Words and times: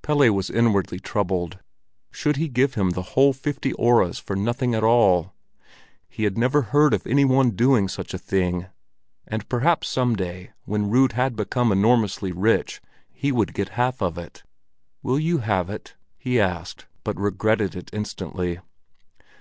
Pelle 0.00 0.30
was 0.30 0.48
inwardly 0.48 1.00
troubled. 1.00 1.58
Should 2.12 2.36
he 2.36 2.46
give 2.46 2.74
him 2.74 2.90
the 2.90 3.02
whole 3.02 3.32
fifty 3.32 3.72
öres 3.72 4.20
for 4.20 4.36
nothing 4.36 4.76
at 4.76 4.84
all? 4.84 5.32
He 6.08 6.22
had 6.22 6.38
never 6.38 6.62
heard 6.62 6.94
of 6.94 7.04
any 7.04 7.24
one 7.24 7.50
doing 7.50 7.88
such 7.88 8.14
a 8.14 8.18
thing. 8.18 8.66
And 9.26 9.48
perhaps 9.48 9.88
some 9.88 10.14
day, 10.14 10.52
when 10.66 10.88
Rud 10.88 11.14
had 11.14 11.34
become 11.34 11.72
enormously 11.72 12.30
rich, 12.30 12.80
he 13.12 13.32
would 13.32 13.54
get 13.54 13.70
half 13.70 14.00
of 14.00 14.16
it. 14.18 14.44
"Will 15.02 15.18
you 15.18 15.38
have 15.38 15.68
it?" 15.68 15.94
he 16.16 16.38
asked, 16.38 16.86
but 17.02 17.18
regretted 17.18 17.74
it 17.74 17.90
instantly. 17.92 18.60